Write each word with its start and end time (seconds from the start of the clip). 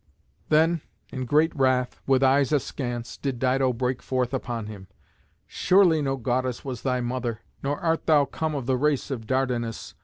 Then, 0.49 0.81
in 1.11 1.25
great 1.25 1.55
wrath, 1.55 2.01
with 2.07 2.23
eyes 2.23 2.51
askance, 2.51 3.17
did 3.17 3.37
Dido 3.37 3.71
break 3.71 4.01
forth 4.01 4.33
upon 4.33 4.65
him: 4.65 4.87
"Surely 5.45 6.01
no 6.01 6.17
goddess 6.17 6.65
was 6.65 6.81
thy 6.81 7.01
mother, 7.01 7.41
nor 7.61 7.79
art 7.79 8.07
thou 8.07 8.25
come 8.25 8.55
of 8.55 8.65
the 8.65 8.77
race 8.79 9.11
of 9.11 9.27
Dardanus. 9.27 9.93